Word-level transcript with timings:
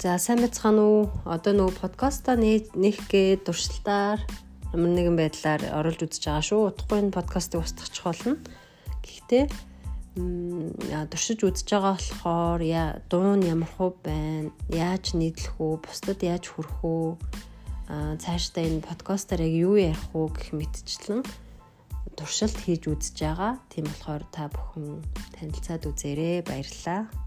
За 0.00 0.16
сайн 0.16 0.40
мэцхан 0.40 0.80
уу? 0.80 1.12
Одоо 1.28 1.52
нөгөө 1.52 1.76
подкаста 1.76 2.32
нэх 2.32 2.96
гээд 3.12 3.44
туршилтаар 3.44 4.24
ямар 4.72 4.92
нэгэн 4.96 5.12
байдлаар 5.12 5.60
оруулж 5.76 6.08
үзэж 6.08 6.24
байгаа 6.24 6.40
шүү. 6.40 6.60
Утгагүй 6.72 6.98
энэ 7.04 7.16
подкастыг 7.20 7.60
устгах 7.60 7.92
болно. 8.08 8.40
Гэхдээ 9.04 9.44
туршиж 11.04 11.44
үзэж 11.44 11.68
байгаа 11.68 12.00
болохоор 12.00 12.60
яа 12.64 12.96
дуун 13.12 13.44
ямар 13.44 13.68
хөө 13.76 13.92
байна? 14.00 14.48
Яаж 14.72 15.12
нийтлэх 15.12 15.60
үү? 15.60 15.84
Бусдад 15.84 16.24
яаж 16.24 16.48
хүрэх 16.48 16.80
үү? 16.80 17.20
Аа 17.92 18.16
цаашдаа 18.16 18.64
энэ 18.64 18.80
подкастаар 18.80 19.44
яг 19.44 19.52
юу 19.52 19.76
ярих 19.76 20.00
уу 20.16 20.32
гэх 20.32 20.56
мэтчлэн 20.56 21.20
туршилт 22.16 22.56
хийж 22.56 22.88
үзэж 22.88 23.20
байгаа. 23.20 23.60
Тийм 23.68 23.84
болохоор 23.84 24.24
та 24.32 24.48
бүхэн 24.48 25.04
танилцаад 25.36 25.84
үзээрэй. 25.84 26.40
Баярлалаа. 26.40 27.19